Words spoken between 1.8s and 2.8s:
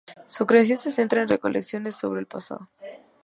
sobre el pasado.